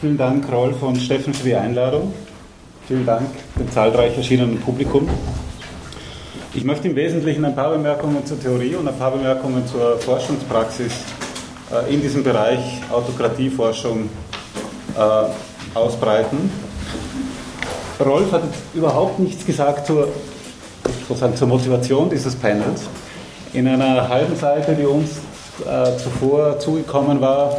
Vielen 0.00 0.16
Dank, 0.16 0.44
Rolf 0.52 0.80
und 0.84 0.96
Steffen, 0.98 1.34
für 1.34 1.42
die 1.42 1.56
Einladung. 1.56 2.14
Vielen 2.86 3.04
Dank 3.04 3.26
dem 3.58 3.68
zahlreich 3.72 4.16
erschienenen 4.16 4.60
Publikum. 4.60 5.08
Ich 6.54 6.62
möchte 6.62 6.86
im 6.86 6.94
Wesentlichen 6.94 7.44
ein 7.44 7.56
paar 7.56 7.70
Bemerkungen 7.72 8.24
zur 8.24 8.38
Theorie 8.38 8.76
und 8.76 8.86
ein 8.86 8.96
paar 8.96 9.10
Bemerkungen 9.10 9.66
zur 9.66 9.98
Forschungspraxis 9.98 10.92
äh, 11.72 11.92
in 11.92 12.00
diesem 12.00 12.22
Bereich 12.22 12.60
Autokratieforschung 12.92 14.08
äh, 14.96 15.76
ausbreiten. 15.76 16.48
Rolf 17.98 18.30
hat 18.30 18.44
überhaupt 18.74 19.18
nichts 19.18 19.44
gesagt 19.44 19.88
zur, 19.88 20.06
sozusagen 21.08 21.34
zur 21.34 21.48
Motivation 21.48 22.08
dieses 22.08 22.36
Panels. 22.36 22.82
In 23.52 23.66
einer 23.66 24.08
halben 24.08 24.36
Seite, 24.36 24.76
die 24.76 24.86
uns 24.86 25.10
äh, 25.66 25.96
zuvor 25.96 26.60
zugekommen 26.60 27.20
war, 27.20 27.52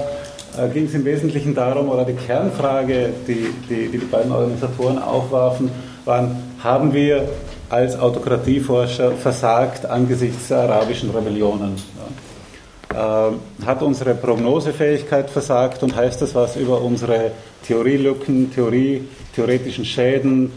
ging 0.67 0.85
es 0.85 0.93
im 0.93 1.05
Wesentlichen 1.05 1.55
darum, 1.55 1.89
oder 1.89 2.05
die 2.05 2.13
Kernfrage, 2.13 3.09
die 3.27 3.53
die, 3.69 3.87
die 3.87 3.97
beiden 3.97 4.31
Organisatoren 4.31 4.99
aufwarfen, 5.01 5.71
waren, 6.05 6.35
haben 6.63 6.93
wir 6.93 7.27
als 7.69 7.97
Autokratieforscher 7.97 9.11
versagt 9.11 9.85
angesichts 9.85 10.47
der 10.47 10.59
arabischen 10.59 11.11
Rebellionen? 11.11 11.75
Ja. 11.97 13.29
Äh, 13.29 13.65
hat 13.65 13.83
unsere 13.83 14.15
Prognosefähigkeit 14.15 15.29
versagt 15.29 15.83
und 15.83 15.95
heißt 15.95 16.21
das 16.21 16.33
was 16.33 16.55
über 16.55 16.81
unsere 16.81 17.31
Theorielücken, 17.67 18.51
Theorie, 18.51 19.03
theoretischen 19.35 19.85
Schäden, 19.85 20.51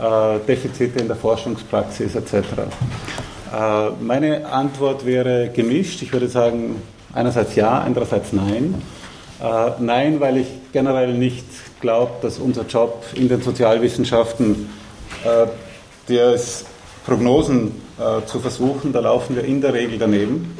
äh, 0.00 0.38
Defizite 0.48 1.00
in 1.00 1.08
der 1.08 1.16
Forschungspraxis 1.16 2.14
etc.? 2.14 2.34
Äh, 2.34 3.90
meine 4.00 4.46
Antwort 4.46 5.04
wäre 5.04 5.50
gemischt. 5.50 6.00
Ich 6.00 6.12
würde 6.12 6.28
sagen, 6.28 6.76
einerseits 7.12 7.54
ja, 7.54 7.80
andererseits 7.80 8.32
nein. 8.32 8.82
Äh, 9.42 9.70
nein, 9.80 10.20
weil 10.20 10.38
ich 10.38 10.46
generell 10.72 11.12
nicht 11.12 11.44
glaube, 11.80 12.12
dass 12.22 12.38
unser 12.38 12.64
Job 12.66 13.04
in 13.14 13.28
den 13.28 13.42
Sozialwissenschaften 13.42 14.70
äh, 15.24 15.46
der 16.08 16.34
ist, 16.34 16.66
Prognosen 17.06 17.82
äh, 17.98 18.24
zu 18.26 18.40
versuchen, 18.40 18.92
da 18.92 19.00
laufen 19.00 19.36
wir 19.36 19.44
in 19.44 19.60
der 19.60 19.74
Regel 19.74 19.98
daneben. 19.98 20.58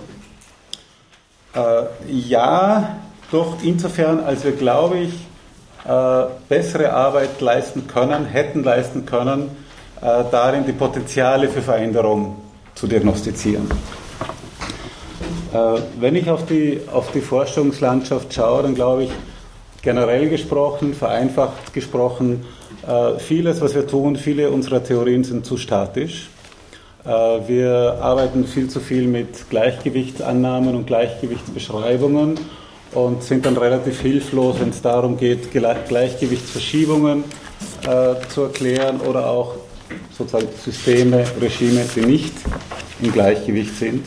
Ja, 2.09 2.97
doch 3.31 3.59
insofern, 3.63 4.19
als 4.19 4.43
wir, 4.43 4.51
glaube 4.51 4.98
ich, 4.98 5.13
bessere 6.48 6.93
Arbeit 6.93 7.41
leisten 7.41 7.87
können, 7.87 8.27
hätten 8.27 8.65
leisten 8.65 9.07
können, 9.07 9.51
darin 10.01 10.67
die 10.67 10.73
Potenziale 10.73 11.48
für 11.48 11.63
Veränderung 11.63 12.43
zu 12.75 12.89
diagnostizieren. 12.89 13.70
Äh, 15.55 15.81
wenn 16.01 16.17
ich 16.17 16.29
auf 16.29 16.45
die, 16.47 16.81
auf 16.93 17.13
die 17.13 17.21
Forschungslandschaft 17.21 18.35
schaue, 18.35 18.65
dann 18.65 18.75
glaube 18.75 19.05
ich, 19.05 19.11
generell 19.83 20.29
gesprochen, 20.29 20.95
vereinfacht 20.95 21.73
gesprochen, 21.73 22.45
äh, 22.87 23.19
vieles, 23.21 23.61
was 23.61 23.75
wir 23.75 23.87
tun, 23.87 24.17
viele 24.17 24.51
unserer 24.51 24.83
Theorien 24.83 25.23
sind 25.23 25.47
zu 25.47 25.57
statisch. 25.57 26.29
Äh, 27.05 27.09
wir 27.09 27.99
arbeiten 28.01 28.47
viel 28.47 28.69
zu 28.69 28.81
viel 28.81 29.07
mit 29.07 29.49
Gleichgewichtsannahmen 29.49 30.75
und 30.75 30.89
Gleichgewichtsbeschreibungen 30.89 32.35
und 32.93 33.23
sind 33.23 33.47
dann 33.47 33.57
relativ 33.57 34.01
hilflos, 34.01 34.57
wenn 34.59 34.71
es 34.71 34.83
darum 34.83 35.17
geht, 35.17 35.53
Gleichgewichtsverschiebungen 35.53 37.25
zu 38.29 38.43
erklären 38.43 39.01
oder 39.01 39.29
auch 39.29 39.57
sozusagen 40.17 40.47
Systeme, 40.65 41.25
Regime, 41.41 41.85
die 41.95 42.01
nicht 42.01 42.33
im 43.03 43.13
Gleichgewicht 43.13 43.77
sind. 43.77 44.05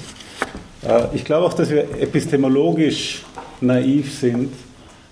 Äh, 0.84 1.16
ich 1.16 1.26
glaube 1.26 1.46
auch, 1.46 1.54
dass 1.54 1.70
wir 1.70 1.84
epistemologisch 2.00 3.24
naiv 3.62 4.14
sind 4.14 4.54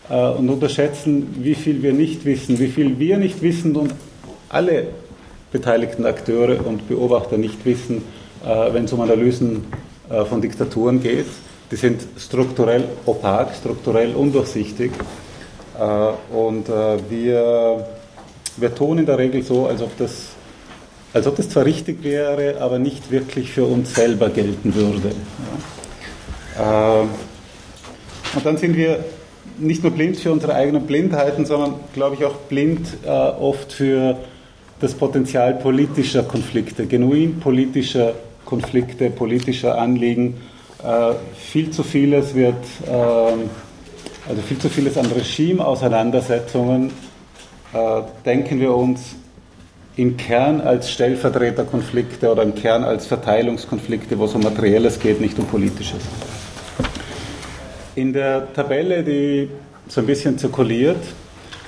äh, 0.09 0.29
und 0.29 0.49
unterschätzen, 0.49 1.35
wie 1.39 1.55
viel 1.55 1.81
wir 1.81 1.93
nicht 1.93 2.25
wissen, 2.25 2.59
wie 2.59 2.67
viel 2.67 2.99
wir 2.99 3.17
nicht 3.17 3.41
wissen 3.41 3.75
und 3.75 3.93
alle 4.49 4.87
beteiligten 5.51 6.05
Akteure 6.05 6.65
und 6.65 6.87
Beobachter 6.87 7.37
nicht 7.37 7.65
wissen, 7.65 8.03
äh, 8.45 8.73
wenn 8.73 8.85
es 8.85 8.93
um 8.93 9.01
Analysen 9.01 9.63
von 10.29 10.39
Diktaturen 10.39 11.01
geht. 11.01 11.25
Die 11.71 11.75
sind 11.77 11.99
strukturell 12.19 12.83
opak, 13.07 13.55
strukturell 13.55 14.13
undurchsichtig. 14.13 14.91
Und 16.31 16.67
wir, 17.09 17.87
wir 18.57 18.75
tun 18.75 18.99
in 18.99 19.05
der 19.07 19.17
Regel 19.17 19.41
so, 19.41 19.65
als 19.65 19.81
ob 19.81 19.97
das 19.97 20.34
als 21.15 21.27
ob 21.27 21.37
das 21.37 21.47
zwar 21.47 21.63
richtig 21.63 22.03
wäre, 22.03 22.57
aber 22.59 22.77
nicht 22.77 23.09
wirklich 23.09 23.49
für 23.49 23.63
uns 23.63 23.95
selber 23.95 24.29
gelten 24.29 24.75
würde. 24.75 25.11
Ja. 26.57 27.01
Ähm, 27.01 27.09
und 28.35 28.45
dann 28.45 28.57
sind 28.57 28.75
wir 28.75 29.05
nicht 29.57 29.81
nur 29.81 29.93
blind 29.93 30.17
für 30.17 30.33
unsere 30.33 30.53
eigenen 30.55 30.85
Blindheiten, 30.85 31.45
sondern, 31.45 31.75
glaube 31.93 32.15
ich, 32.15 32.25
auch 32.25 32.35
blind 32.49 32.89
äh, 33.05 33.07
oft 33.07 33.71
für 33.71 34.17
das 34.81 34.93
Potenzial 34.93 35.53
politischer 35.53 36.23
Konflikte, 36.23 36.85
genuin 36.85 37.39
politischer 37.39 38.11
Konflikte, 38.43 39.09
politischer 39.09 39.77
Anliegen. 39.77 40.35
Äh, 40.83 41.13
viel 41.37 41.71
zu 41.71 41.83
vieles 41.83 42.35
wird, 42.35 42.61
äh, 42.87 42.91
also 42.91 44.41
viel 44.45 44.57
zu 44.57 44.67
vieles 44.67 44.97
an 44.97 45.05
Regime-Auseinandersetzungen, 45.05 46.91
äh, 47.71 48.01
denken 48.25 48.59
wir 48.59 48.75
uns, 48.75 49.15
im 49.97 50.17
Kern 50.17 50.61
als 50.61 50.91
Stellvertreterkonflikte 50.91 52.29
oder 52.29 52.43
im 52.43 52.53
Kern 52.53 52.83
als 52.83 53.07
Verteilungskonflikte, 53.07 54.17
wo 54.19 54.25
es 54.25 54.33
um 54.33 54.41
Materielles 54.41 54.99
geht, 54.99 55.21
nicht 55.21 55.39
um 55.39 55.45
Politisches. 55.45 56.01
In 57.95 58.11
der 58.11 58.51
Tabelle, 58.53 59.03
die 59.03 59.49
so 59.87 60.01
ein 60.01 60.07
bisschen 60.07 60.37
zirkuliert, 60.37 60.97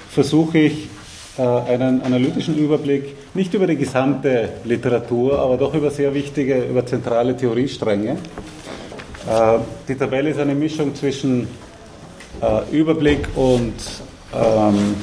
versuche 0.10 0.58
ich 0.58 0.90
äh, 1.38 1.42
einen 1.42 2.02
analytischen 2.02 2.58
Überblick 2.58 3.16
nicht 3.34 3.54
über 3.54 3.68
die 3.68 3.78
gesamte 3.78 4.50
Literatur, 4.66 5.40
aber 5.40 5.56
doch 5.56 5.74
über 5.74 5.92
sehr 5.92 6.14
wichtige, 6.14 6.64
über 6.64 6.86
zentrale 6.86 7.38
Theoriestränge. 7.38 8.18
Äh, 9.30 9.60
die 9.88 9.96
Tabelle 9.96 10.32
ist 10.32 10.40
eine 10.40 10.56
Mischung 10.56 10.96
zwischen 10.96 11.48
äh, 12.42 12.76
Überblick 12.76 13.28
und 13.36 13.74
ähm, 14.34 14.96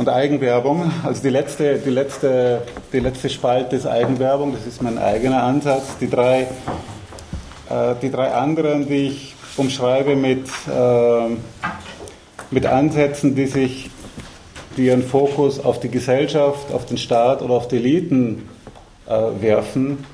und 0.00 0.08
Eigenwerbung. 0.08 0.90
Also 1.04 1.22
die 1.22 1.28
letzte, 1.28 1.78
die, 1.78 1.90
letzte, 1.90 2.62
die 2.90 3.00
letzte 3.00 3.28
Spalte 3.28 3.76
ist 3.76 3.86
Eigenwerbung, 3.86 4.54
das 4.54 4.66
ist 4.66 4.82
mein 4.82 4.96
eigener 4.96 5.42
Ansatz. 5.42 5.98
Die 6.00 6.08
drei, 6.08 6.48
äh, 7.68 7.94
die 8.00 8.10
drei 8.10 8.32
anderen, 8.32 8.88
die 8.88 9.08
ich 9.08 9.34
umschreibe 9.58 10.16
mit, 10.16 10.48
äh, 10.74 11.36
mit 12.50 12.64
Ansätzen, 12.64 13.34
die 13.34 13.44
sich 13.44 13.90
die 14.78 14.86
ihren 14.86 15.02
Fokus 15.02 15.62
auf 15.62 15.80
die 15.80 15.90
Gesellschaft, 15.90 16.72
auf 16.72 16.86
den 16.86 16.96
Staat 16.96 17.42
oder 17.42 17.52
auf 17.52 17.68
die 17.68 17.76
Eliten 17.76 18.48
äh, 19.06 19.12
werfen. 19.42 20.06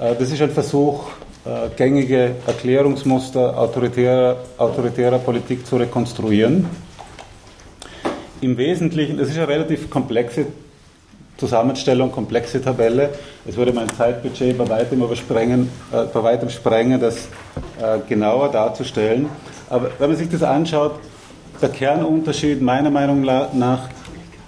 Äh, 0.00 0.16
das 0.18 0.32
ist 0.32 0.42
ein 0.42 0.50
Versuch, 0.50 1.10
äh, 1.44 1.68
gängige 1.76 2.32
Erklärungsmuster 2.44 3.56
autoritärer, 3.56 4.38
autoritärer 4.56 5.20
Politik 5.20 5.64
zu 5.64 5.76
rekonstruieren 5.76 6.87
im 8.40 8.56
Wesentlichen, 8.56 9.18
das 9.18 9.28
ist 9.28 9.36
eine 9.36 9.48
relativ 9.48 9.90
komplexe 9.90 10.46
Zusammenstellung, 11.36 12.10
komplexe 12.10 12.60
Tabelle. 12.60 13.10
Es 13.46 13.56
würde 13.56 13.72
mein 13.72 13.88
Zeitbudget 13.88 14.58
bei 14.58 14.68
weitem 14.68 15.02
übersprengen, 15.02 15.70
äh, 15.92 16.04
bei 16.12 16.22
weitem 16.22 16.50
sprengen, 16.50 17.00
das 17.00 17.28
äh, 17.80 17.98
genauer 18.08 18.50
darzustellen. 18.50 19.28
Aber 19.70 19.90
wenn 19.98 20.10
man 20.10 20.18
sich 20.18 20.28
das 20.28 20.42
anschaut, 20.42 20.98
der 21.62 21.68
Kernunterschied 21.68 22.60
meiner 22.60 22.90
Meinung 22.90 23.22
nach 23.22 23.88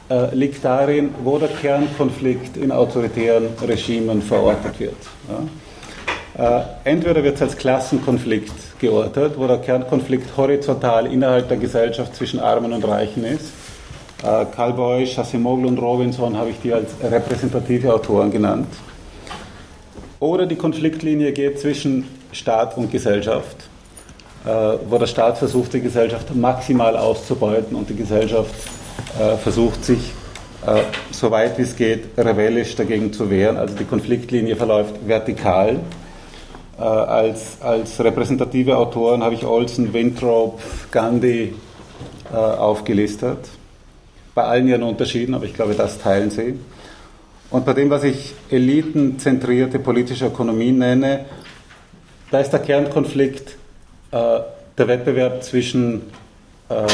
äh, 0.08 0.34
liegt 0.34 0.64
darin, 0.64 1.14
wo 1.22 1.38
der 1.38 1.48
Kernkonflikt 1.48 2.56
in 2.56 2.72
autoritären 2.72 3.48
Regimen 3.62 4.22
verortet 4.22 4.78
wird. 4.78 4.96
Ja? 6.36 6.58
Äh, 6.58 6.62
entweder 6.84 7.22
wird 7.22 7.36
es 7.36 7.42
als 7.42 7.56
Klassenkonflikt 7.56 8.78
geortet, 8.80 9.34
wo 9.36 9.46
der 9.46 9.58
Kernkonflikt 9.58 10.36
horizontal 10.36 11.06
innerhalb 11.06 11.48
der 11.48 11.58
Gesellschaft 11.58 12.16
zwischen 12.16 12.40
Armen 12.40 12.72
und 12.72 12.84
Reichen 12.84 13.24
ist 13.24 13.52
äh, 14.22 14.44
Karl 14.54 14.72
Beuys, 14.74 15.18
Asimoglu 15.18 15.68
und 15.68 15.78
Robinson 15.78 16.36
habe 16.36 16.50
ich 16.50 16.60
die 16.60 16.72
als 16.72 16.90
repräsentative 17.02 17.92
Autoren 17.92 18.30
genannt. 18.30 18.68
Oder 20.18 20.46
die 20.46 20.56
Konfliktlinie 20.56 21.32
geht 21.32 21.58
zwischen 21.58 22.06
Staat 22.32 22.76
und 22.76 22.92
Gesellschaft, 22.92 23.56
äh, 24.44 24.48
wo 24.88 24.98
der 24.98 25.06
Staat 25.06 25.38
versucht, 25.38 25.72
die 25.72 25.80
Gesellschaft 25.80 26.34
maximal 26.34 26.96
auszubeuten 26.96 27.74
und 27.74 27.88
die 27.88 27.96
Gesellschaft 27.96 28.54
äh, 29.18 29.36
versucht, 29.38 29.82
sich 29.82 30.12
äh, 30.66 30.82
so 31.10 31.30
weit 31.30 31.56
wie 31.56 31.62
es 31.62 31.74
geht 31.74 32.18
rebellisch 32.18 32.76
dagegen 32.76 33.14
zu 33.14 33.30
wehren. 33.30 33.56
Also 33.56 33.74
die 33.74 33.84
Konfliktlinie 33.84 34.56
verläuft 34.56 34.94
vertikal. 35.06 35.80
Als, 36.78 37.60
als 37.60 38.02
repräsentative 38.02 38.74
Autoren 38.74 39.22
habe 39.22 39.34
ich 39.34 39.44
Olson, 39.44 39.92
Winthrop, 39.92 40.62
Gandhi 40.90 41.52
aufgelistet 42.32 43.36
bei 44.34 44.42
allen 44.42 44.68
ihren 44.68 44.82
Unterschieden, 44.82 45.34
aber 45.34 45.44
ich 45.44 45.54
glaube, 45.54 45.74
das 45.74 45.98
teilen 45.98 46.30
sie. 46.30 46.54
Und 47.50 47.64
bei 47.64 47.72
dem, 47.72 47.90
was 47.90 48.04
ich 48.04 48.34
elitenzentrierte 48.50 49.80
politische 49.80 50.26
Ökonomie 50.26 50.70
nenne, 50.70 51.24
da 52.30 52.38
ist 52.38 52.50
der 52.50 52.60
Kernkonflikt 52.60 53.56
äh, 54.12 54.40
der 54.78 54.88
Wettbewerb 54.88 55.42
zwischen 55.42 56.02
äh, 56.68 56.86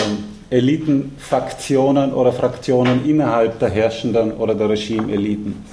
Elitenfaktionen 0.48 2.14
oder 2.14 2.32
Fraktionen 2.32 3.06
innerhalb 3.06 3.58
der 3.58 3.68
herrschenden 3.68 4.32
oder 4.32 4.54
der 4.54 4.70
Regime-Eliten. 4.70 5.64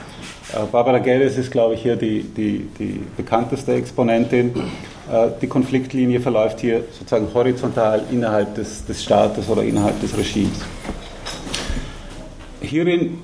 Äh, 0.54 0.66
Barbara 0.72 1.00
Geddes 1.00 1.38
ist, 1.38 1.52
glaube 1.52 1.76
ich, 1.76 1.82
hier 1.82 1.96
die, 1.96 2.24
die, 2.24 2.68
die 2.78 3.02
bekannteste 3.16 3.74
Exponentin. 3.74 4.54
Äh, 5.12 5.30
die 5.42 5.48
Konfliktlinie 5.48 6.20
verläuft 6.20 6.60
hier 6.60 6.84
sozusagen 6.92 7.28
horizontal 7.34 8.04
innerhalb 8.12 8.54
des, 8.56 8.86
des 8.86 9.02
Staates 9.02 9.48
oder 9.48 9.64
innerhalb 9.64 10.00
des 10.02 10.18
Regimes. 10.18 10.60
Hierin 12.64 13.20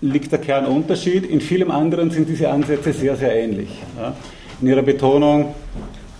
liegt 0.00 0.32
der 0.32 0.38
Kernunterschied. 0.38 1.26
In 1.26 1.40
vielem 1.40 1.70
anderen 1.70 2.10
sind 2.10 2.28
diese 2.28 2.50
Ansätze 2.50 2.92
sehr, 2.92 3.16
sehr 3.16 3.34
ähnlich. 3.34 3.68
In 4.60 4.68
ihrer 4.68 4.82
Betonung, 4.82 5.54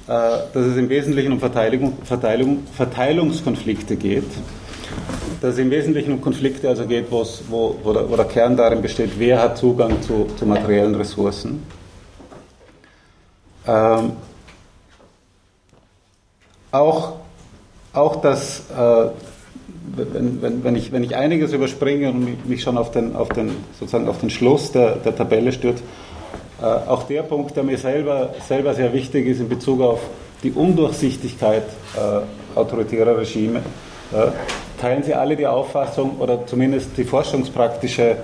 äh, 0.07 0.11
dass 0.11 0.55
es 0.55 0.77
im 0.77 0.89
Wesentlichen 0.89 1.33
um 1.33 1.41
Verteilung, 1.41 1.99
Verteilung, 2.05 2.65
Verteilungskonflikte 2.75 3.97
geht 3.97 4.25
dass 5.45 5.55
es 5.55 5.59
im 5.59 5.71
Wesentlichen 5.71 6.13
um 6.15 6.23
Konflikte 6.23 6.71
also 6.71 6.87
geht, 6.87 7.11
wo, 7.11 7.23
wo, 7.83 7.93
der, 7.93 8.11
wo 8.11 8.17
der 8.17 8.25
Kern 8.25 8.57
darin 8.57 8.81
besteht, 8.81 9.11
wer 9.19 9.43
hat 9.43 9.59
Zugang 9.59 10.01
zu, 10.01 10.27
zu 10.39 10.47
materiellen 10.47 10.95
Ressourcen. 10.95 11.63
Ähm, 13.67 14.13
auch, 16.71 17.17
auch 17.93 18.17
das, 18.17 18.63
äh, 18.71 19.09
wenn, 19.97 20.43
wenn, 20.43 20.65
wenn, 20.65 20.77
ich, 20.77 20.93
wenn 20.93 21.05
ich 21.05 21.17
einiges 21.17 21.53
überspringe 21.53 22.11
und 22.11 22.49
mich 22.49 22.63
schon 22.63 22.79
auf 22.79 22.91
den, 22.91 23.15
auf 23.15 23.29
den, 23.29 23.51
sozusagen 23.79 24.09
auf 24.09 24.19
den 24.19 24.31
Schluss 24.31 24.73
der, 24.73 24.97
der 24.97 25.15
Tabelle 25.15 25.53
stürze, 25.53 25.83
äh, 26.61 26.65
auch 26.65 27.05
der 27.05 27.23
Punkt, 27.23 27.57
der 27.57 27.65
mir 27.65 27.79
selber, 27.79 28.31
selber 28.47 28.75
sehr 28.75 28.93
wichtig 28.93 29.27
ist 29.27 29.41
in 29.41 29.49
Bezug 29.49 29.81
auf 29.81 30.01
die 30.43 30.53
Undurchsichtigkeit 30.53 31.65
äh, 31.97 32.59
autoritärer 32.59 33.19
Regime, 33.19 33.61
äh, 34.13 34.27
teilen 34.81 35.03
Sie 35.03 35.15
alle 35.15 35.37
die 35.37 35.47
Auffassung 35.47 36.19
oder 36.19 36.47
zumindest 36.47 36.97
die 36.97 37.05
forschungspraktische 37.05 38.17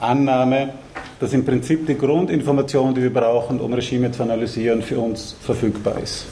Annahme, 0.00 0.70
dass 1.20 1.32
im 1.32 1.44
Prinzip 1.44 1.86
die 1.86 1.96
Grundinformation, 1.96 2.94
die 2.94 3.02
wir 3.02 3.12
brauchen, 3.12 3.60
um 3.60 3.72
Regime 3.72 4.10
zu 4.10 4.22
analysieren, 4.22 4.82
für 4.82 4.98
uns 4.98 5.36
verfügbar 5.40 5.98
ist. 6.02 6.26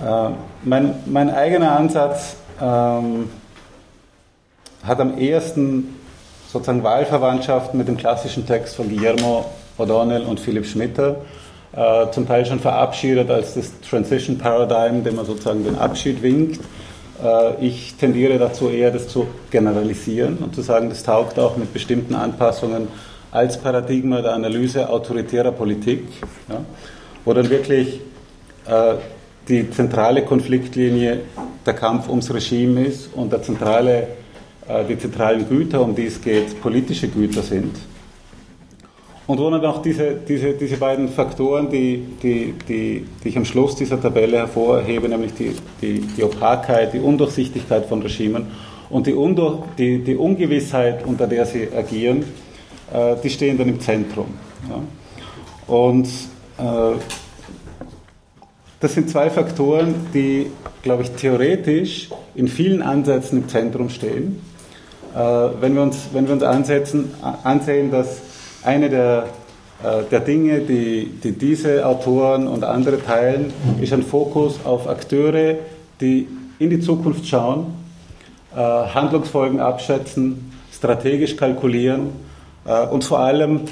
Ja? 0.00 0.28
Äh, 0.28 0.30
mein, 0.64 0.94
mein, 1.06 1.30
eigener 1.30 1.76
Ansatz 1.78 2.36
ähm, 2.60 3.28
hat 4.84 5.00
am 5.00 5.18
ehesten 5.18 5.96
sozusagen 6.50 6.82
Wahlverwandtschaft 6.82 7.74
mit 7.74 7.88
dem 7.88 7.96
klassischen 7.96 8.46
Text 8.46 8.76
von 8.76 8.88
Guillermo 8.88 9.46
O'Donnell 9.78 10.24
und 10.24 10.38
Philipp 10.38 10.66
Schmitter, 10.66 11.16
äh, 11.74 12.10
zum 12.12 12.28
Teil 12.28 12.46
schon 12.46 12.60
verabschiedet 12.60 13.30
als 13.30 13.54
das 13.54 13.80
Transition 13.80 14.38
Paradigm, 14.38 15.02
dem 15.02 15.16
man 15.16 15.26
sozusagen 15.26 15.64
den 15.64 15.76
Abschied 15.76 16.22
winkt. 16.22 16.60
Äh, 17.22 17.64
ich 17.64 17.94
tendiere 17.94 18.38
dazu 18.38 18.68
eher, 18.68 18.92
das 18.92 19.08
zu 19.08 19.26
generalisieren 19.50 20.38
und 20.38 20.54
zu 20.54 20.62
sagen, 20.62 20.88
das 20.90 21.02
taugt 21.02 21.38
auch 21.38 21.56
mit 21.56 21.72
bestimmten 21.72 22.14
Anpassungen 22.14 22.88
als 23.32 23.58
Paradigma 23.58 24.22
der 24.22 24.34
Analyse 24.34 24.88
autoritärer 24.88 25.50
Politik, 25.50 26.04
ja, 26.48 26.60
wo 27.24 27.32
dann 27.32 27.50
wirklich 27.50 28.00
äh, 28.66 28.94
die 29.48 29.70
zentrale 29.70 30.22
Konfliktlinie 30.22 31.20
der 31.64 31.74
Kampf 31.74 32.08
ums 32.08 32.32
Regime 32.32 32.84
ist 32.84 33.10
und 33.14 33.32
der 33.32 33.42
zentrale, 33.42 34.08
äh, 34.68 34.84
die 34.88 34.98
zentralen 34.98 35.48
Güter, 35.48 35.80
um 35.82 35.94
die 35.94 36.06
es 36.06 36.20
geht, 36.20 36.60
politische 36.60 37.08
Güter 37.08 37.42
sind. 37.42 37.74
Und 39.26 39.38
wo 39.38 39.48
dann 39.50 39.64
auch 39.64 39.80
diese, 39.80 40.16
diese, 40.16 40.52
diese 40.52 40.76
beiden 40.76 41.08
Faktoren, 41.08 41.70
die, 41.70 42.04
die, 42.22 42.54
die, 42.68 43.06
die 43.22 43.28
ich 43.28 43.36
am 43.38 43.46
Schluss 43.46 43.74
dieser 43.74 44.00
Tabelle 44.00 44.36
hervorhebe, 44.36 45.08
nämlich 45.08 45.32
die, 45.32 45.56
die, 45.80 46.00
die 46.00 46.22
Opakheit, 46.22 46.92
die 46.92 47.00
Undurchsichtigkeit 47.00 47.86
von 47.86 48.02
Regimen 48.02 48.48
und 48.90 49.06
die, 49.06 49.14
Undurch, 49.14 49.60
die, 49.78 50.04
die 50.04 50.16
Ungewissheit, 50.16 51.06
unter 51.06 51.26
der 51.26 51.46
sie 51.46 51.68
agieren, 51.74 52.24
äh, 52.92 53.16
die 53.22 53.30
stehen 53.30 53.56
dann 53.56 53.68
im 53.68 53.80
Zentrum. 53.80 54.26
Und 55.66 56.06
äh, 56.58 56.92
das 58.84 58.92
sind 58.92 59.08
zwei 59.08 59.30
Faktoren, 59.30 59.94
die, 60.12 60.48
glaube 60.82 61.04
ich, 61.04 61.10
theoretisch 61.12 62.10
in 62.34 62.48
vielen 62.48 62.82
Ansätzen 62.82 63.38
im 63.38 63.48
Zentrum 63.48 63.88
stehen. 63.88 64.42
Äh, 65.14 65.18
wenn, 65.18 65.74
wir 65.74 65.80
uns, 65.80 66.08
wenn 66.12 66.26
wir 66.26 66.34
uns 66.34 66.42
ansetzen, 66.42 67.14
ansehen, 67.44 67.90
dass 67.90 68.20
eine 68.62 68.90
der, 68.90 69.24
äh, 69.82 70.02
der 70.10 70.20
Dinge, 70.20 70.60
die, 70.60 71.06
die 71.06 71.32
diese 71.32 71.86
Autoren 71.86 72.46
und 72.46 72.62
andere 72.62 73.02
teilen, 73.02 73.54
ist 73.80 73.94
ein 73.94 74.02
Fokus 74.02 74.60
auf 74.64 74.86
Akteure, 74.86 75.54
die 76.02 76.28
in 76.58 76.68
die 76.68 76.80
Zukunft 76.80 77.26
schauen, 77.26 77.68
äh, 78.54 78.58
Handlungsfolgen 78.58 79.60
abschätzen, 79.60 80.52
strategisch 80.70 81.38
kalkulieren 81.38 82.08
äh, 82.66 82.86
und 82.88 83.02
vor 83.02 83.20
allem 83.20 83.62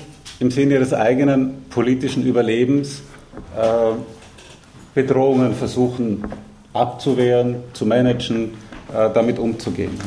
im 0.40 0.50
Sinne 0.50 0.72
ihres 0.72 0.94
eigenen 0.94 1.66
politischen 1.68 2.24
Überlebens 2.24 3.02
Bedrohungen 4.94 5.54
versuchen 5.54 6.24
abzuwehren, 6.72 7.56
zu 7.72 7.86
managen, 7.86 8.54
damit 9.14 9.38
umzugehen. 9.38 9.98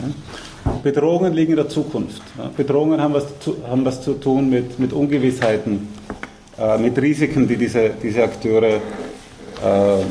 Bedrohungen 0.84 1.34
liegen 1.34 1.52
in 1.52 1.58
der 1.58 1.70
Zukunft. 1.70 2.22
Bedrohungen 2.58 3.02
haben 3.02 3.14
was 3.14 3.40
zu, 3.40 3.58
haben 3.70 3.86
was 3.86 4.02
zu 4.02 4.14
tun 4.14 4.50
mit, 4.50 4.80
mit 4.80 4.94
Ungewissheiten, 4.94 5.88
äh, 6.58 6.78
mit 6.78 6.98
Risiken, 7.00 7.48
die 7.48 7.56
diese, 7.56 7.92
diese 8.02 8.24
Akteure, 8.24 8.64
äh, 8.64 8.80
äh, 10.00 10.02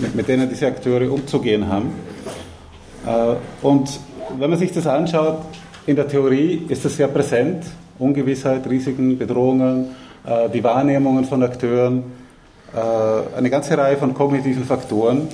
mit, 0.00 0.14
mit, 0.14 0.28
denen 0.28 0.48
diese 0.48 0.66
Akteure 0.66 1.10
umzugehen 1.12 1.68
haben. 1.68 1.92
Äh, 3.06 3.36
und 3.64 3.88
wenn 4.38 4.50
man 4.50 4.58
sich 4.58 4.72
das 4.72 4.86
anschaut, 4.86 5.38
in 5.86 5.94
der 5.94 6.08
Theorie 6.08 6.62
ist 6.68 6.84
das 6.84 6.96
sehr 6.96 7.08
präsent. 7.08 7.64
Ungewissheit, 7.98 8.68
Risiken, 8.68 9.16
Bedrohungen, 9.16 9.84
äh, 9.84 10.05
die 10.52 10.64
Wahrnehmungen 10.64 11.24
von 11.24 11.42
Akteuren, 11.42 12.04
äh, 12.74 13.38
eine 13.38 13.50
ganze 13.50 13.78
Reihe 13.78 13.96
von 13.96 14.14
kognitiven 14.14 14.64
Faktoren 14.64 15.28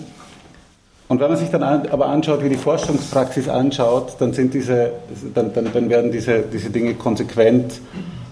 und 1.12 1.20
wenn 1.20 1.28
man 1.28 1.36
sich 1.36 1.50
dann 1.50 1.62
an, 1.62 1.88
aber 1.90 2.06
anschaut, 2.06 2.42
wie 2.42 2.48
die 2.48 2.56
Forschungspraxis 2.56 3.46
anschaut, 3.46 4.14
dann, 4.18 4.32
sind 4.32 4.54
diese, 4.54 4.92
dann, 5.34 5.52
dann, 5.52 5.68
dann 5.70 5.90
werden 5.90 6.10
diese, 6.10 6.40
diese 6.40 6.70
Dinge 6.70 6.94
konsequent, 6.94 7.82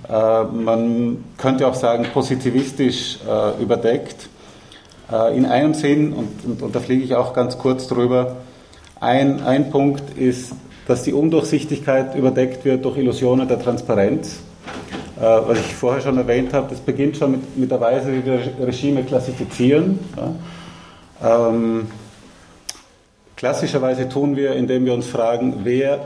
äh, 0.09 0.45
man 0.45 1.23
könnte 1.37 1.67
auch 1.67 1.75
sagen, 1.75 2.07
positivistisch 2.15 3.19
äh, 3.29 3.63
überdeckt. 3.63 4.31
Äh, 5.13 5.37
in 5.37 5.45
einem 5.45 5.75
Sinn, 5.75 6.15
und, 6.15 6.29
und, 6.43 6.63
und 6.63 6.75
da 6.75 6.81
fliege 6.81 7.05
ich 7.05 7.15
auch 7.15 7.35
ganz 7.35 7.59
kurz 7.59 7.87
drüber, 7.87 8.37
ein, 8.99 9.43
ein 9.43 9.71
Punkt 9.71 10.17
ist, 10.17 10.53
dass 10.89 11.03
die 11.03 11.13
Undurchsichtigkeit 11.13 12.15
überdeckt 12.15 12.65
wird 12.65 12.87
durch 12.87 12.97
Illusionen 12.97 13.47
der 13.47 13.61
Transparenz. 13.61 14.41
Äh, 15.21 15.23
was 15.23 15.59
ich 15.59 15.75
vorher 15.75 16.01
schon 16.01 16.17
erwähnt 16.17 16.53
habe, 16.53 16.69
das 16.71 16.81
beginnt 16.81 17.17
schon 17.17 17.33
mit, 17.33 17.57
mit 17.57 17.71
der 17.71 17.81
Weise, 17.81 18.13
wie 18.13 18.25
wir 18.25 18.41
Regime 18.67 19.05
klassifizieren. 19.05 19.99
Ja. 21.23 21.49
Ähm, 21.49 21.89
Klassischerweise 23.41 24.07
tun 24.07 24.37
wir, 24.37 24.53
indem 24.53 24.85
wir 24.85 24.93
uns 24.93 25.07
fragen, 25.07 25.61
wer, 25.65 26.01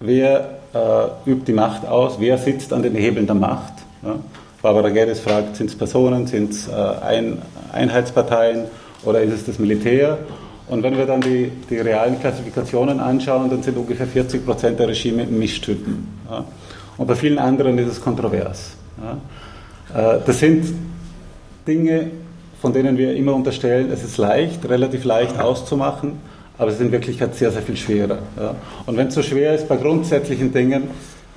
wer 0.00 0.58
äh, 0.74 1.30
übt 1.30 1.46
die 1.46 1.54
Macht 1.54 1.86
aus, 1.86 2.20
wer 2.20 2.36
sitzt 2.36 2.74
an 2.74 2.82
den 2.82 2.94
Hebeln 2.94 3.24
der 3.24 3.34
Macht. 3.34 3.72
Ja? 4.02 4.16
Barbara 4.60 4.90
Geddes 4.90 5.20
fragt, 5.20 5.56
sind 5.56 5.70
es 5.70 5.76
Personen, 5.78 6.26
sind 6.26 6.50
es 6.50 6.68
äh, 6.68 6.72
Ein 6.72 7.40
Einheitsparteien 7.72 8.64
oder 9.02 9.22
ist 9.22 9.32
es 9.32 9.46
das 9.46 9.58
Militär? 9.58 10.18
Und 10.68 10.82
wenn 10.82 10.94
wir 10.94 11.06
dann 11.06 11.22
die, 11.22 11.50
die 11.70 11.78
realen 11.78 12.20
Klassifikationen 12.20 13.00
anschauen, 13.00 13.48
dann 13.48 13.62
sind 13.62 13.78
ungefähr 13.78 14.06
40 14.06 14.44
Prozent 14.44 14.78
der 14.78 14.88
Regime 14.88 15.24
Mischtypen. 15.24 16.17
Ja? 16.28 16.44
Und 16.96 17.06
bei 17.06 17.14
vielen 17.14 17.38
anderen 17.38 17.78
ist 17.78 17.88
es 17.88 18.00
kontrovers. 18.00 18.72
Ja? 19.02 20.16
Äh, 20.16 20.20
das 20.24 20.38
sind 20.38 20.74
Dinge, 21.66 22.10
von 22.60 22.72
denen 22.72 22.98
wir 22.98 23.14
immer 23.14 23.34
unterstellen, 23.34 23.90
es 23.92 24.02
ist 24.02 24.18
leicht, 24.18 24.68
relativ 24.68 25.04
leicht 25.04 25.38
auszumachen, 25.38 26.12
aber 26.58 26.68
es 26.68 26.76
ist 26.76 26.80
in 26.80 26.92
Wirklichkeit 26.92 27.34
sehr, 27.34 27.52
sehr 27.52 27.62
viel 27.62 27.76
schwerer. 27.76 28.18
Ja. 28.36 28.54
Und 28.86 28.96
wenn 28.96 29.08
es 29.08 29.14
so 29.14 29.22
schwer 29.22 29.54
ist 29.54 29.68
bei 29.68 29.76
grundsätzlichen 29.76 30.52
Dingen, 30.52 30.90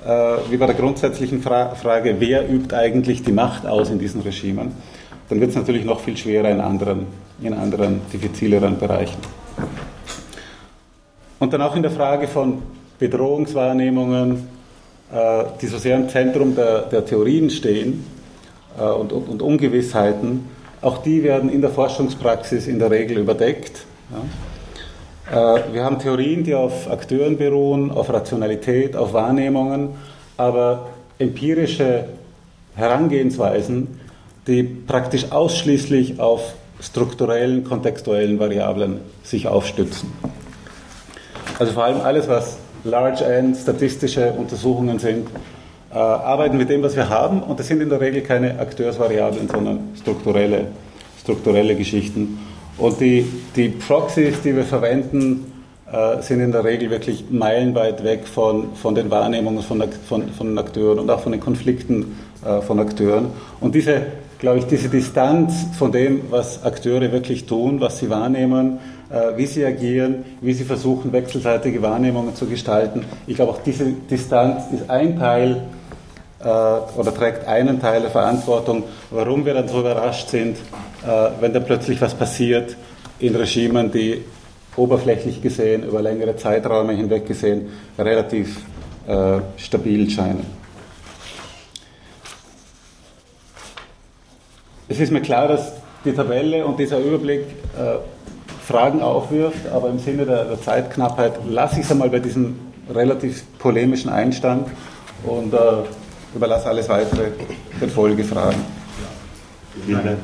äh, 0.04 0.08
wie 0.50 0.56
bei 0.56 0.66
der 0.66 0.74
grundsätzlichen 0.74 1.40
Fra 1.42 1.76
Frage, 1.76 2.16
wer 2.18 2.50
übt 2.50 2.74
eigentlich 2.74 3.22
die 3.22 3.30
Macht 3.30 3.66
aus 3.66 3.90
in 3.90 4.00
diesen 4.00 4.22
Regimen, 4.22 4.72
dann 5.28 5.40
wird 5.40 5.50
es 5.50 5.56
natürlich 5.56 5.84
noch 5.84 6.00
viel 6.00 6.16
schwerer 6.16 6.50
in 6.50 6.60
anderen, 6.60 7.06
in 7.40 7.54
anderen 7.54 8.00
diffizileren 8.12 8.78
Bereichen. 8.78 9.18
Und 11.38 11.52
dann 11.52 11.62
auch 11.62 11.76
in 11.76 11.82
der 11.82 11.92
Frage 11.92 12.26
von 12.26 12.62
Bedrohungswahrnehmungen, 12.98 14.48
die 15.60 15.66
so 15.66 15.78
sehr 15.78 15.96
im 15.96 16.08
Zentrum 16.08 16.54
der, 16.54 16.82
der 16.82 17.04
Theorien 17.04 17.50
stehen 17.50 18.04
äh, 18.78 18.82
und, 18.82 19.12
und, 19.12 19.28
und 19.28 19.42
Ungewissheiten, 19.42 20.48
auch 20.80 20.98
die 20.98 21.22
werden 21.22 21.50
in 21.50 21.60
der 21.60 21.70
Forschungspraxis 21.70 22.66
in 22.66 22.78
der 22.78 22.90
Regel 22.90 23.18
überdeckt. 23.18 23.84
Ja. 25.30 25.56
Äh, 25.56 25.72
wir 25.72 25.84
haben 25.84 25.98
Theorien, 25.98 26.44
die 26.44 26.54
auf 26.54 26.90
Akteuren 26.90 27.36
beruhen, 27.36 27.90
auf 27.90 28.12
Rationalität, 28.12 28.96
auf 28.96 29.12
Wahrnehmungen, 29.12 29.90
aber 30.36 30.88
empirische 31.18 32.06
Herangehensweisen, 32.74 34.00
die 34.46 34.62
praktisch 34.62 35.30
ausschließlich 35.30 36.18
auf 36.18 36.54
strukturellen, 36.80 37.64
kontextuellen 37.64 38.40
Variablen 38.40 39.00
sich 39.22 39.46
aufstützen. 39.46 40.12
Also 41.58 41.72
vor 41.72 41.84
allem 41.84 42.00
alles, 42.00 42.28
was 42.28 42.56
Large 42.84 43.24
End, 43.24 43.56
statistische 43.56 44.32
Untersuchungen 44.32 44.98
sind, 44.98 45.28
äh, 45.92 45.98
arbeiten 45.98 46.56
mit 46.56 46.68
dem, 46.68 46.82
was 46.82 46.96
wir 46.96 47.08
haben 47.08 47.42
und 47.42 47.58
das 47.60 47.68
sind 47.68 47.80
in 47.80 47.88
der 47.88 48.00
Regel 48.00 48.22
keine 48.22 48.58
Akteursvariablen, 48.58 49.48
sondern 49.48 49.90
strukturelle, 50.00 50.66
strukturelle 51.20 51.76
Geschichten. 51.76 52.38
Und 52.78 53.00
die, 53.00 53.26
die 53.54 53.68
Proxys, 53.68 54.40
die 54.42 54.56
wir 54.56 54.64
verwenden, 54.64 55.52
äh, 55.92 56.22
sind 56.22 56.40
in 56.40 56.52
der 56.52 56.64
Regel 56.64 56.90
wirklich 56.90 57.26
meilenweit 57.30 58.02
weg 58.02 58.26
von, 58.26 58.74
von 58.74 58.94
den 58.94 59.10
Wahrnehmungen 59.10 59.62
von, 59.62 59.84
von, 60.08 60.30
von 60.30 60.58
Akteuren 60.58 60.98
und 60.98 61.10
auch 61.10 61.20
von 61.20 61.32
den 61.32 61.40
Konflikten 61.40 62.16
äh, 62.44 62.62
von 62.62 62.80
Akteuren. 62.80 63.26
Und 63.60 63.74
diese, 63.74 64.06
glaube 64.38 64.60
ich, 64.60 64.64
diese 64.64 64.88
Distanz 64.88 65.66
von 65.78 65.92
dem, 65.92 66.22
was 66.30 66.64
Akteure 66.64 67.12
wirklich 67.12 67.44
tun, 67.44 67.80
was 67.80 67.98
sie 67.98 68.08
wahrnehmen, 68.08 68.78
wie 69.36 69.46
sie 69.46 69.64
agieren, 69.64 70.24
wie 70.40 70.52
sie 70.54 70.64
versuchen, 70.64 71.12
wechselseitige 71.12 71.82
Wahrnehmungen 71.82 72.34
zu 72.34 72.46
gestalten. 72.46 73.04
Ich 73.26 73.36
glaube, 73.36 73.52
auch 73.52 73.62
diese 73.62 73.92
Distanz 74.10 74.64
ist 74.72 74.88
ein 74.88 75.18
Teil 75.18 75.62
äh, 76.40 76.44
oder 76.44 77.14
trägt 77.14 77.46
einen 77.46 77.80
Teil 77.80 78.00
der 78.00 78.10
Verantwortung, 78.10 78.84
warum 79.10 79.44
wir 79.44 79.54
dann 79.54 79.68
so 79.68 79.80
überrascht 79.80 80.28
sind, 80.28 80.56
äh, 80.56 81.30
wenn 81.40 81.52
da 81.52 81.60
plötzlich 81.60 82.00
was 82.00 82.14
passiert 82.14 82.76
in 83.18 83.36
Regimen, 83.36 83.92
die 83.92 84.24
oberflächlich 84.76 85.42
gesehen, 85.42 85.84
über 85.84 86.02
längere 86.02 86.36
Zeiträume 86.36 86.94
hinweg 86.94 87.26
gesehen, 87.26 87.68
relativ 87.98 88.62
äh, 89.06 89.40
stabil 89.56 90.08
scheinen. 90.10 90.46
Es 94.88 94.98
ist 94.98 95.12
mir 95.12 95.22
klar, 95.22 95.48
dass 95.48 95.72
die 96.04 96.12
Tabelle 96.12 96.66
und 96.66 96.78
dieser 96.78 96.98
Überblick 96.98 97.42
äh, 97.78 97.98
Fragen 98.66 99.02
aufwirft, 99.02 99.66
aber 99.72 99.88
im 99.88 99.98
Sinne 99.98 100.24
der, 100.24 100.44
der 100.44 100.60
Zeitknappheit 100.60 101.32
lasse 101.48 101.80
ich 101.80 101.86
es 101.86 101.90
einmal 101.90 102.10
bei 102.10 102.20
diesem 102.20 102.58
relativ 102.92 103.44
polemischen 103.58 104.10
Einstand 104.10 104.68
und 105.24 105.52
äh, 105.52 105.58
überlasse 106.34 106.68
alles 106.68 106.88
weitere 106.88 107.30
den 107.80 107.90
Folgefragen. 107.90 108.60
Vielen 109.84 110.04
Dank. 110.04 110.18